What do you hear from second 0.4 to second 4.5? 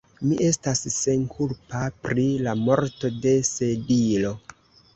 estas senkulpa pri la morto de Sedilo.